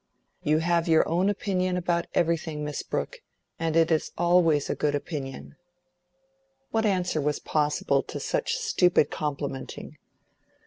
[0.41, 3.17] "You have your own opinion about everything, Miss Brooke,
[3.59, 5.57] and it is always a good opinion."
[6.71, 9.99] What answer was possible to such stupid complimenting?